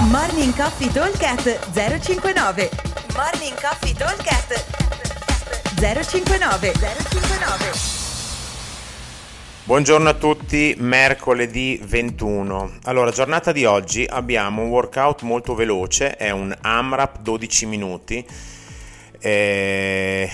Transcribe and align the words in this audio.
Morning 0.00 0.54
Coffee 0.54 0.92
Talkcast 0.92 1.72
059 1.72 2.70
Morning 3.16 3.60
Coffee 3.60 3.92
Talkcast 3.92 4.64
059 5.74 6.72
059 6.72 7.70
Buongiorno 9.64 10.08
a 10.08 10.14
tutti, 10.14 10.76
mercoledì 10.78 11.80
21. 11.82 12.78
Allora, 12.84 13.10
giornata 13.10 13.50
di 13.50 13.64
oggi 13.64 14.06
abbiamo 14.08 14.62
un 14.62 14.68
workout 14.68 15.22
molto 15.22 15.56
veloce, 15.56 16.14
è 16.14 16.30
un 16.30 16.56
AMRAP 16.58 17.18
12 17.18 17.66
minuti. 17.66 18.24
Eh, 19.18 20.30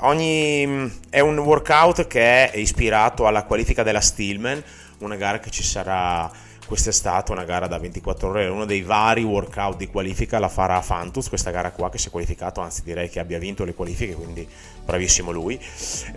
ogni, 0.00 1.00
è 1.08 1.20
un 1.20 1.38
workout 1.38 2.06
che 2.06 2.50
è 2.50 2.56
ispirato 2.58 3.26
alla 3.26 3.44
qualifica 3.44 3.82
della 3.82 4.00
Stillman, 4.00 4.62
una 4.98 5.16
gara 5.16 5.38
che 5.38 5.48
ci 5.50 5.62
sarà 5.62 6.30
quest'estate 6.70 7.32
una 7.32 7.42
gara 7.42 7.66
da 7.66 7.78
24 7.80 8.28
ore, 8.28 8.46
uno 8.46 8.64
dei 8.64 8.82
vari 8.82 9.24
workout 9.24 9.76
di 9.76 9.88
qualifica 9.88 10.38
la 10.38 10.48
farà 10.48 10.80
Fantus, 10.82 11.28
questa 11.28 11.50
gara 11.50 11.72
qua 11.72 11.90
che 11.90 11.98
si 11.98 12.06
è 12.06 12.10
qualificato, 12.12 12.60
anzi 12.60 12.84
direi 12.84 13.08
che 13.08 13.18
abbia 13.18 13.40
vinto 13.40 13.64
le 13.64 13.74
qualifiche, 13.74 14.14
quindi 14.14 14.46
bravissimo 14.84 15.32
lui. 15.32 15.58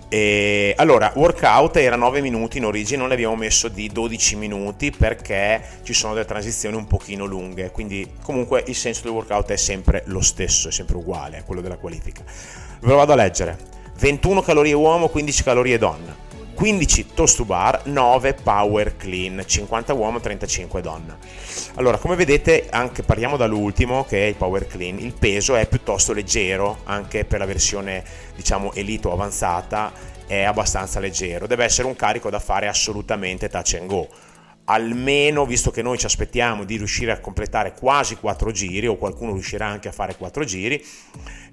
E, 0.10 0.76
allora, 0.78 1.12
workout 1.16 1.78
era 1.78 1.96
9 1.96 2.22
minuti 2.22 2.60
in 2.60 2.66
origine, 2.66 3.00
non 3.00 3.08
ne 3.08 3.16
abbiamo 3.16 3.36
messo 3.36 3.68
di 3.68 3.88
12 3.88 4.36
minuti 4.36 4.92
perché 4.92 5.60
ci 5.82 5.94
sono 5.94 6.14
delle 6.14 6.28
transizioni 6.28 6.76
un 6.76 6.86
pochino 6.86 7.26
lunghe, 7.26 7.72
quindi 7.72 8.08
comunque 8.22 8.64
il 8.68 8.76
senso 8.76 9.02
del 9.06 9.14
workout 9.14 9.50
è 9.50 9.58
sempre 9.58 10.04
lo 10.06 10.22
stesso, 10.22 10.68
è 10.68 10.72
sempre 10.72 10.98
uguale 10.98 11.38
a 11.38 11.44
quello 11.44 11.62
della 11.62 11.78
qualifica. 11.78 12.22
Ve 12.24 12.90
lo 12.90 12.98
vado 12.98 13.14
a 13.14 13.16
leggere. 13.16 13.58
21 13.98 14.44
calorie 14.44 14.74
uomo, 14.74 15.10
15 15.10 15.42
calorie 15.42 15.80
donna 15.80 16.23
15 16.54 17.14
toast 17.14 17.38
to 17.38 17.46
bar, 17.46 17.82
9 17.86 18.36
power 18.44 18.96
clean, 18.96 19.44
50 19.46 19.94
uomo, 19.94 20.20
35 20.20 20.82
donna. 20.82 21.18
Allora, 21.76 21.98
come 21.98 22.16
vedete, 22.16 22.68
anche 22.70 23.04
parliamo 23.04 23.38
dall'ultimo 23.38 24.06
che 24.06 24.26
è 24.26 24.28
il 24.28 24.36
power 24.36 24.68
clean, 24.68 25.00
il 25.00 25.14
peso 25.14 25.56
è 25.56 25.68
piuttosto 25.68 26.14
leggero, 26.14 26.80
anche 26.84 27.26
per 27.26 27.40
la 27.40 27.46
versione 27.46 28.04
diciamo 28.36 28.74
elite 28.74 29.08
o 29.08 29.14
avanzata 29.14 29.92
è 30.26 30.44
abbastanza 30.44 31.00
leggero, 31.00 31.48
deve 31.48 31.66
essere 31.66 31.88
un 31.88 31.96
carico 31.96 32.30
da 32.30 32.40
fare 32.40 32.68
assolutamente 32.68 33.50
touch 33.50 33.78
and 33.80 33.88
go 33.88 34.08
almeno 34.66 35.46
visto 35.46 35.72
che 35.72 35.82
noi 35.82 35.98
ci 35.98 36.06
aspettiamo 36.06 36.64
di 36.64 36.78
riuscire 36.78 37.12
a 37.12 37.20
completare 37.20 37.74
quasi 37.74 38.16
4 38.16 38.52
giri 38.52 38.88
o 38.88 38.96
qualcuno 38.96 39.34
riuscirà 39.34 39.66
anche 39.66 39.90
a 39.90 39.92
fare 39.92 40.16
4 40.16 40.44
giri 40.46 40.84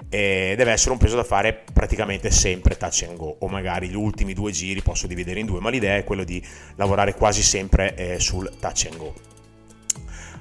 eh, 0.09 0.55
deve 0.57 0.73
essere 0.73 0.93
un 0.93 0.99
peso 0.99 1.17
da 1.17 1.25
fare 1.25 1.65
praticamente 1.73 2.31
sempre 2.31 2.77
touch 2.77 3.07
and 3.09 3.17
go 3.17 3.37
o 3.41 3.49
magari 3.49 3.89
gli 3.89 3.97
ultimi 3.97 4.33
due 4.33 4.53
giri 4.53 4.83
posso 4.83 5.07
dividere 5.07 5.41
in 5.41 5.47
due 5.47 5.61
ma 5.61 5.71
l'idea 5.71 5.97
è 5.97 6.05
quella 6.05 6.25
di 6.25 6.45
lavorare 6.77 7.15
quasi 7.15 7.43
sempre 7.43 7.95
eh, 7.95 8.21
sul 8.21 8.51
touch 8.61 8.89
and 8.91 8.97
go. 8.97 9.15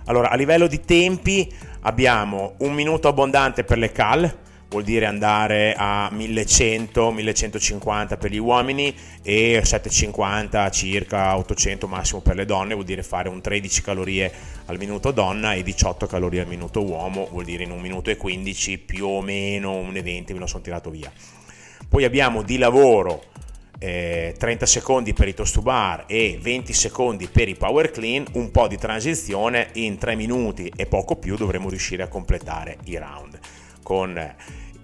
Allora 0.06 0.30
a 0.30 0.36
livello 0.36 0.66
di 0.66 0.82
tempi 0.82 1.52
abbiamo 1.82 2.56
un 2.60 2.74
minuto 2.74 3.08
abbondante 3.08 3.64
per 3.64 3.78
le 3.78 3.92
cal 3.92 4.38
vuol 4.70 4.84
dire 4.84 5.08
andare 5.08 5.74
a 5.76 6.12
1100-1150 6.14 8.20
per 8.20 8.32
gli 8.32 8.38
uomini 8.38 8.96
e 9.24 9.62
750 9.64 10.70
circa 10.70 11.36
800 11.38 11.88
massimo 11.88 12.22
per 12.22 12.36
le 12.36 12.46
donne, 12.46 12.76
vuol 12.76 12.86
dire 12.86 13.04
fare 13.04 13.30
un 13.30 13.42
13 13.42 13.82
calorie 13.82 14.32
al 14.66 14.78
minuto 14.78 15.10
donna 15.12 15.54
e 15.54 15.64
18 15.64 16.06
calorie 16.06 16.42
al 16.42 16.48
minuto 16.48 16.84
uomo, 16.84 17.28
vuol 17.32 17.46
dire 17.46 17.64
in 17.64 17.72
un 17.72 17.82
minuto 17.82 18.12
e 18.12 18.18
15 18.18 18.78
più 18.78 19.08
o 19.08 19.22
meno 19.22 19.74
un 19.76 19.92
20 19.92 20.34
me 20.34 20.40
lo 20.40 20.48
sono 20.48 20.62
tirato 20.62 20.92
via. 20.92 21.12
Poi 21.88 22.04
abbiamo 22.04 22.44
di 22.44 22.60
lavoro 22.60 23.24
eh, 23.80 24.36
30 24.38 24.68
secondi 24.68 25.14
per 25.14 25.28
i 25.28 25.34
toast 25.34 25.56
to 25.56 25.64
bar 25.64 26.04
e 26.06 26.38
20 26.40 26.72
secondi 26.74 27.28
per 27.28 27.48
i 27.48 27.56
power 27.56 27.90
clean, 27.90 28.24
un 28.34 28.52
po' 28.52 28.68
di 28.68 28.78
transizione, 28.78 29.70
in 29.74 29.98
3 29.98 30.16
minuti 30.16 30.72
e 30.76 30.86
poco 30.86 31.16
più 31.16 31.36
dovremo 31.36 31.70
riuscire 31.70 32.04
a 32.04 32.08
completare 32.08 32.78
i 32.84 32.96
round 32.98 33.40
con 33.90 34.36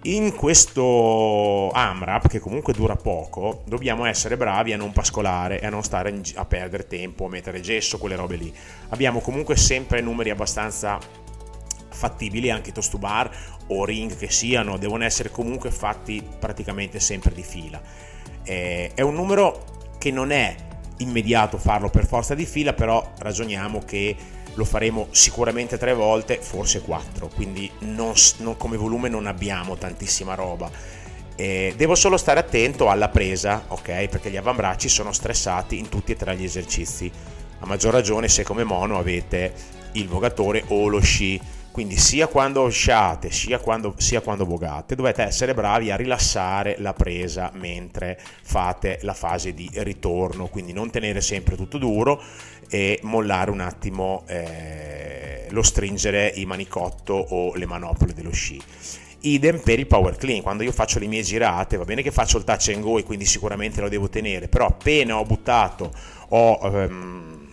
in 0.06 0.34
questo 0.34 1.70
AMRAP, 1.70 2.28
che 2.28 2.40
comunque 2.40 2.74
dura 2.74 2.96
poco, 2.96 3.62
dobbiamo 3.68 4.06
essere 4.06 4.36
bravi 4.36 4.74
a 4.74 4.78
non 4.78 4.92
pascolare 4.92 5.60
e 5.62 5.68
a 5.68 5.70
non 5.70 5.84
stare 5.84 6.22
a 6.34 6.46
perdere 6.46 6.88
tempo, 6.88 7.26
a 7.26 7.30
mettere 7.30 7.62
gesso, 7.62 8.00
quelle 8.00 8.16
robe 8.16 8.36
lì. 8.36 8.52
Abbiamo 8.90 9.20
comunque 9.20 9.56
sempre 9.58 10.02
numeri 10.02 10.32
abbastanza 10.32 10.98
fattibili, 11.90 12.50
anche 12.50 12.72
toast 12.72 12.90
to 12.90 12.98
bar 12.98 13.30
o 13.68 13.86
ring 13.86 14.16
che 14.18 14.32
siano, 14.32 14.78
devono 14.78 15.04
essere 15.04 15.30
comunque 15.30 15.70
fatti 15.70 16.28
praticamente 16.40 17.00
sempre 17.00 17.32
di 17.32 17.44
fila. 17.44 17.80
Eh, 18.42 18.92
è 18.96 19.02
un 19.02 19.14
numero 19.14 19.66
che 20.00 20.10
non 20.10 20.32
è 20.32 20.56
immediato 20.98 21.60
farlo 21.60 21.92
per 21.92 22.08
forza 22.08 22.34
di 22.34 22.46
fila, 22.48 22.74
però 22.74 23.05
ragioniamo 23.26 23.82
che 23.86 24.16
lo 24.54 24.64
faremo 24.64 25.08
sicuramente 25.12 25.78
tre 25.78 25.94
volte, 25.94 26.38
forse 26.40 26.82
quattro, 26.82 27.28
quindi 27.28 27.70
non, 27.80 28.14
non, 28.38 28.56
come 28.56 28.78
volume 28.78 29.10
non 29.10 29.26
abbiamo 29.26 29.76
tantissima 29.76 30.36
roba. 30.36 30.70
Eh, 31.36 31.74
devo 31.76 31.96
solo 31.96 32.16
stare 32.16 32.40
attento 32.40 32.90
alla 32.90 33.10
presa, 33.10 33.66
ok? 33.68 34.08
Perché 34.08 34.30
gli 34.30 34.38
avambracci 34.38 34.88
sono 34.88 35.12
stressati 35.12 35.78
in 35.78 35.90
tutti 35.90 36.14
e 36.14 36.16
tre 36.16 36.38
gli 36.38 36.46
esercizi. 36.46 37.12
A 37.60 37.66
maggior 37.66 37.92
ragione 37.92 38.30
se 38.30 38.44
come 38.44 38.64
mono 38.64 38.98
avete 38.98 39.54
il 39.94 40.08
vogatore 40.08 40.64
o 40.68 40.88
lo 40.88 41.00
sci 41.02 41.40
quindi 41.76 41.98
sia 41.98 42.28
quando 42.28 42.70
sciate 42.70 43.32
sia 43.32 43.60
quando, 43.60 43.96
sia 43.98 44.22
quando 44.22 44.46
vogate 44.46 44.96
dovete 44.96 45.24
essere 45.24 45.54
bravi 45.54 45.92
a 45.92 45.98
rilassare 45.98 46.78
la 46.80 46.94
presa 46.94 47.52
mentre 47.54 48.18
fate 48.44 49.00
la 49.02 49.14
fase 49.14 49.54
di 49.54 49.70
ritorno, 49.74 50.48
quindi 50.48 50.72
non 50.72 50.90
tenere 50.90 51.20
sempre 51.20 51.58
tutto 51.58 51.78
duro 51.78 52.24
e 52.70 52.98
mollare 53.02 53.52
un 53.52 53.60
attimo 53.60 54.24
eh, 54.28 55.48
lo 55.50 55.62
stringere 55.64 56.32
i 56.36 56.46
manicotto 56.46 57.14
o 57.14 57.54
le 57.56 57.66
manopole 57.66 58.14
dello 58.14 58.32
sci. 58.32 58.58
Idem 59.20 59.60
per 59.60 59.78
il 59.78 59.88
power 59.88 60.16
clean. 60.16 60.42
Quando 60.42 60.64
io 60.64 60.72
faccio 60.72 61.00
le 61.00 61.08
mie 61.08 61.24
girate 61.24 61.76
va 61.76 61.84
bene 61.84 62.02
che 62.02 62.12
faccio 62.12 62.38
il 62.38 62.46
touch 62.46 62.72
and 62.74 62.84
go 62.84 63.00
e 63.00 63.04
quindi 63.04 63.26
sicuramente 63.26 63.82
lo 63.82 63.90
devo 63.90 64.08
tenere 64.08 64.48
però 64.48 64.68
appena 64.68 65.18
ho 65.18 65.26
buttato 65.26 65.92
ho 66.30 66.58
um, 66.62 67.45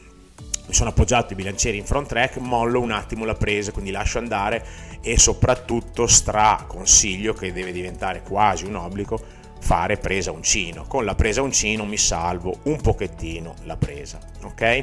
mi 0.67 0.75
sono 0.75 0.91
appoggiato 0.91 1.33
i 1.33 1.37
bilancieri 1.37 1.77
in 1.77 1.85
front 1.85 2.09
track, 2.09 2.37
mollo 2.39 2.81
un 2.81 2.93
attimo 2.93 3.25
la 3.25 3.35
presa, 3.35 3.73
quindi 3.73 3.91
lascio 3.91 4.19
andare 4.19 4.65
e 5.03 5.19
soprattutto 5.19 6.07
stra 6.07 6.65
consiglio 6.67 7.35
che 7.35 7.53
deve 7.53 7.73
diventare 7.73 8.23
quasi 8.23 8.65
un 8.65 8.77
obbligo 8.77 9.21
fare 9.61 9.97
presa 9.97 10.33
uncino. 10.33 10.85
Con 10.85 11.05
la 11.05 11.15
presa 11.15 11.43
uncino 11.43 11.85
mi 11.85 11.97
salvo 11.97 12.59
un 12.65 12.81
pochettino 12.81 13.55
la 13.65 13.77
presa, 13.77 14.19
ok? 14.43 14.83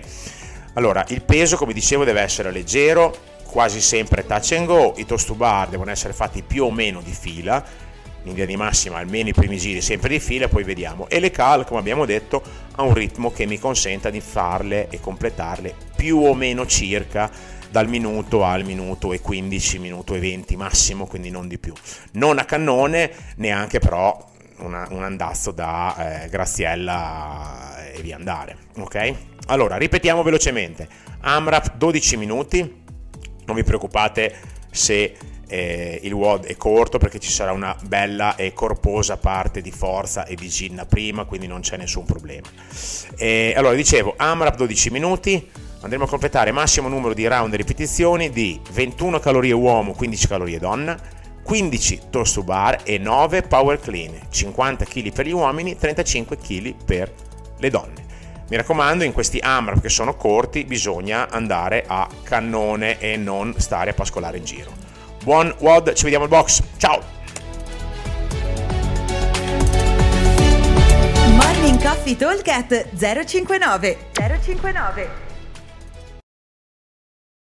Allora, 0.74 1.04
il 1.10 1.24
peso 1.24 1.58
come 1.58 1.74
dicevo 1.74 2.04
deve 2.04 2.22
essere 2.22 2.52
leggero, 2.52 3.16
quasi 3.46 3.82
sempre 3.82 4.26
touch 4.26 4.52
and 4.52 4.68
go, 4.68 4.94
i 4.98 5.06
toast 5.06 5.28
to 5.28 5.36
bar 5.36 5.70
devono 5.70 5.92
essere 5.92 6.14
fatti 6.14 6.44
più 6.44 6.66
o 6.66 6.72
meno 6.72 7.02
di 7.02 7.12
fila, 7.12 7.64
in 8.24 8.32
linea 8.32 8.46
di 8.46 8.56
massima 8.56 8.98
almeno 8.98 9.30
i 9.30 9.34
primi 9.34 9.58
giri 9.58 9.82
sempre 9.82 10.10
di 10.10 10.20
fila, 10.20 10.48
poi 10.48 10.64
vediamo. 10.64 11.08
E 11.10 11.20
le 11.20 11.32
cal, 11.32 11.66
come 11.66 11.80
abbiamo 11.80 12.06
detto, 12.06 12.42
a 12.76 12.84
un 12.84 12.94
ritmo 12.94 13.32
che 13.32 13.46
mi 13.46 13.60
consenta 13.60 14.10
di 14.10 14.22
farle 14.22 14.90
e 14.90 15.00
completarle 15.00 15.74
più 15.96 16.20
o 16.20 16.34
meno 16.34 16.66
circa 16.66 17.30
dal 17.70 17.88
minuto 17.88 18.44
al 18.44 18.64
minuto 18.64 19.14
e 19.14 19.22
15, 19.22 19.80
minuto 19.80 20.16
e 20.16 20.20
20 20.20 20.56
massimo, 20.56 21.06
quindi 21.06 21.30
non 21.30 21.48
di 21.48 21.58
più. 21.58 21.74
Non 22.14 22.40
a 22.40 22.46
cannone, 22.46 23.12
neanche 23.36 23.80
però 23.80 24.28
una, 24.60 24.88
un 24.90 25.04
andazzo 25.04 25.52
da 25.52 26.24
eh, 26.24 26.30
Graziella 26.30 27.92
e 27.94 28.02
via 28.02 28.16
andare, 28.16 28.58
ok? 28.78 29.14
Allora, 29.48 29.78
ripetiamo 29.78 30.24
velocemente. 30.24 30.88
AMRAP 31.22 31.78
12 31.78 32.18
minuti, 32.18 32.82
non 33.46 33.56
vi 33.56 33.64
preoccupate 33.64 34.36
se 34.72 35.16
eh, 35.50 36.00
il 36.04 36.14
WOD 36.14 36.46
è 36.46 36.56
corto 36.56 37.00
perché 37.00 37.20
ci 37.20 37.32
sarà 37.32 37.52
una 37.52 37.76
bella 37.82 38.36
e 38.36 38.54
corposa 38.54 39.18
parte 39.18 39.62
di 39.62 39.72
forza 39.72 40.26
e 40.26 40.36
di 40.36 40.48
ginna 40.48 40.86
prima, 40.86 41.26
quindi 41.26 41.48
non 41.48 41.62
c'è 41.62 41.76
nessun 41.76 42.06
problema. 42.06 42.48
Eh, 43.18 43.54
allora, 43.58 43.74
dicevo, 43.74 44.14
AMRAP 44.16 44.56
12 44.56 44.90
minuti, 44.92 45.50
andremo 45.82 46.04
a 46.04 46.08
completare 46.08 46.52
massimo 46.52 46.88
numero 46.88 47.14
di 47.14 47.28
round 47.28 47.54
e 47.54 47.58
ripetizioni 47.58 48.30
di 48.30 48.60
21 48.72 49.20
calorie 49.20 49.54
uomo, 49.54 49.94
15 49.94 50.28
calorie 50.28 50.60
donna, 50.60 50.98
15 51.42 52.02
toast 52.12 52.36
to 52.36 52.44
bar 52.44 52.82
e 52.84 53.00
9 53.00 53.42
power 53.42 53.80
clean, 53.80 54.14
50 54.30 54.86
kg 54.86 55.12
per 55.12 55.26
gli 55.26 55.32
uomini, 55.32 55.76
35 55.76 56.38
kg 56.38 56.76
per 56.86 57.12
le 57.58 57.70
donne. 57.70 58.08
Mi 58.50 58.56
raccomando, 58.56 59.04
in 59.04 59.14
questi 59.14 59.40
AMRAP 59.40 59.82
che 59.82 59.90
sono 59.90 60.16
corti 60.16 60.64
bisogna 60.64 61.30
andare 61.30 61.84
a 61.88 62.08
cannone 62.24 63.00
e 63.00 63.16
non 63.18 63.54
stare 63.58 63.92
a 63.92 63.94
pascolare 63.94 64.38
in 64.38 64.44
giro. 64.44 64.89
Buon 65.24 65.54
WOD, 65.60 65.94
ci 65.94 66.04
vediamo 66.04 66.24
al 66.26 66.30
box. 66.30 66.62
Ciao! 66.78 67.02
Morning 71.36 71.82
Coffee 71.82 72.16
Talk 72.16 72.48
059 72.96 73.98
059 74.14 75.29